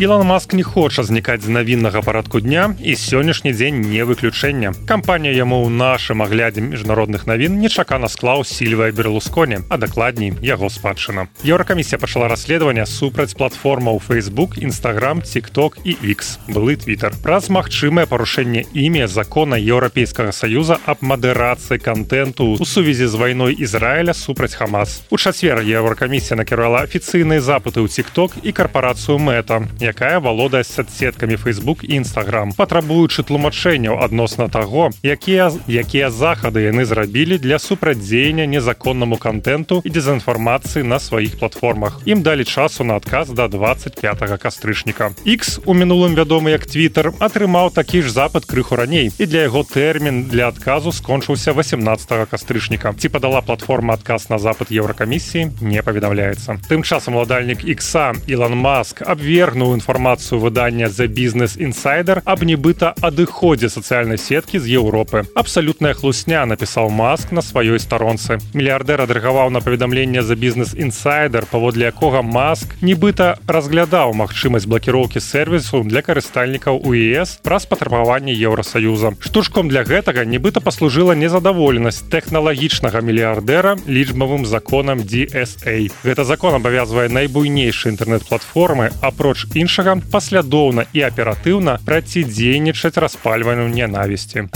[0.00, 4.72] Ілон Маск не хоча знікаць з навіннага парадку дня і сённяшні дзень не выключэння.
[4.88, 11.28] Кампанія яму ў нашым аглядзе міжнародных навін нечакана склаў сільвая берлусконе, а дакладней яго спадчына.
[11.44, 17.12] Еўракамісія пачала расследаванне супраць платформаў Facebook, Instagram, TikTok і X былы Twitter.
[17.20, 24.16] Праз магчымае парушэнне імя закона еўрапейскага саюза аб мадэрацыі контенту у сувязі з вайной Ізраіля
[24.16, 25.04] супраць Хамас.
[25.12, 31.84] У чацвер еўракамісія накіравала афіцыйныя запыты ў TikTok і карпорацыю Мэта, якая валодае соцсеткамі Facebook
[31.84, 39.82] і Instagram, патрабуючы тлумачэнняў адносна таго, якія якія захады яны зрабілі для супрадзеяння незаконнаму контенту
[39.84, 42.00] і дезінфармацыі на сваіх платформах.
[42.04, 45.12] Ім далі часу на адказ да 25 кастрычніка.
[45.26, 49.64] X у мінулым вядомы як Twitter атрымаў такі ж запад крыху раней і для яго
[49.64, 52.94] тэрмін для адказу скончыўся 18 кастрычніка.
[52.98, 56.58] Ці падала платформа адказ на запад еўракамісіі не паведамляецца.
[56.68, 63.72] Тым часам уладальнік Икса Ілан Маск абвергнуў інфармацыю выдання за бізнес інсайдер аб нібыта адыходзе
[63.72, 70.22] сацыяльнай сеткі з Еўропы абсалютная хлусня напісаў маск на сваёй старонцы мільярдэр адрыгаваў на паведамленне
[70.22, 77.64] за бізнес інсайдер паводле якога маск нібыта разглядаў магчымасць блакіроўкі сервісу для карыстальнікаў уес праз
[77.64, 86.60] патрабаванне еўросаюза штучком для гэтага нібыта паслужыла незадаволенасць тэхналагічнага мільярдэра лічбавым законам DSA гэта закон
[86.60, 94.50] абавязвае найбуйнейшыя інтэрнэт-платформы апроч іншага паслядоўна і аператыўна працідзейнічаць распальванню нянавісці.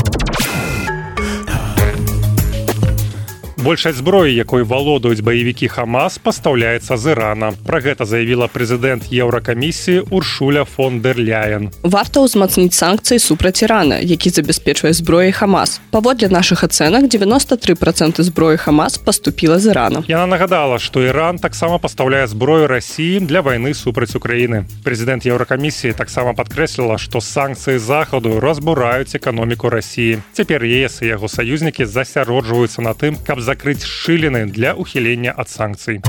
[3.64, 7.54] Большасць зброі, якой валодаюць баевікі Хамас пастаўляецца з Ірана.
[7.64, 11.70] Пра гэта заявіла прэзідэнт еўракамісіі Уршуля фон дер Ляен.
[11.80, 15.80] Варта ўзмацніць санкцыі супраць Ірана, які забяспечвае зброі Хамас.
[15.96, 20.04] Паводле нашых ацэнак 93 проценты зброі Хамас паступіла з Ірана.
[20.12, 24.68] Яна нагадала, што Іран таксама пастаўляе зброю рассіі для вайны супраць Украіны.
[24.84, 30.20] Прэзідэнт еўракамісіі таксама падкрэсліла, што санкцыі захаду разбураюць эканоміку рассіі.
[30.36, 35.48] Цяпер ЕС і яго саюзнікі засяроджваюцца на тым, каб за закрыць шчыліны для ухілення ад
[35.48, 36.02] санкцый.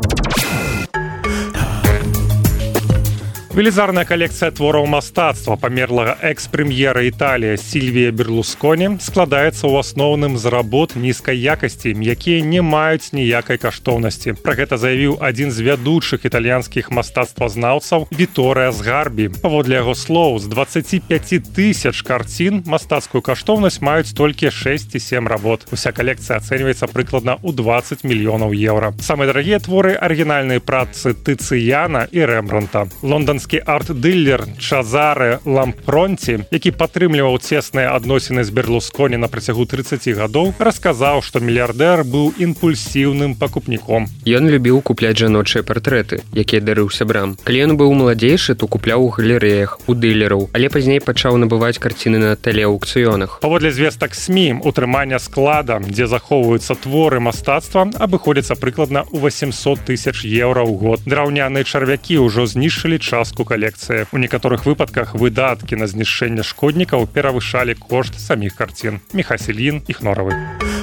[3.56, 11.40] Велізарная калекцыя твораў мастацтва памерлага экс-прэм'ера італія сільвія берлусконі складаецца ў асноўным з работ нізкай
[11.40, 14.36] якасці якія не маюць ніякай каштоўнасці.
[14.44, 20.52] Пра гэта заявіў адзін з вядучых італьянскіх мастацтвазнаўцаў віторыя з гарбі паводле яго слоў з
[20.52, 25.64] 25 тысяч карцін мастацкую каштоўнасць маюць толькі 6 і 7 работ.
[25.72, 28.92] Уся калекцыя ацэньваецца прыкладна ў 20 мільёнаў еўра.
[29.00, 37.38] Самыя дарагія творы арыгінальнай працы тыцыяна і рэмбранта лондонскі нямецкі арт-дыллер чазары лампронці які падтрымліваў
[37.38, 44.08] цесныя адносіны з берлусконі на працягу 30 гадоў расказаў што мільярдэр быў імпульсіўным пакупніком.
[44.26, 49.10] Ён любіў купляць жаночыя партрэты якія дарыў сябрам калі ён быў маладзейшы то купляў у
[49.14, 53.40] галерэях у дылераў але пазней пачаў набываць карціны на тэлеаукцыёнах.
[53.42, 60.66] Паводле звестак смім утрымання склада дзе захоўваюцца творы мастацтва абыходзіцца прыкладна у 800 тысяч еўра
[60.66, 61.06] ў год.
[61.06, 64.06] Драўняныя чарвякі ўжо знішчылі частку частку калекцыі.
[64.14, 69.00] У некаторых выпадках выдаткі на знішчэнне шкоднікаў перавышалі кошт саміх карцін.
[69.14, 70.75] Мехасілін іх норавы.